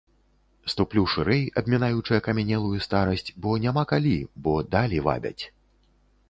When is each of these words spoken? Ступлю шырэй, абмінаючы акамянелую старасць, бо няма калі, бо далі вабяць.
Ступлю 0.71 1.01
шырэй, 1.15 1.43
абмінаючы 1.61 2.13
акамянелую 2.21 2.79
старасць, 2.87 3.25
бо 3.45 3.53
няма 3.67 3.83
калі, 3.93 4.15
бо 4.47 4.57
далі 4.79 5.05
вабяць. 5.11 5.39